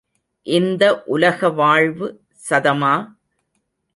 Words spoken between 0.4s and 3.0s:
இந்த உலக வாழ்வு சதமா?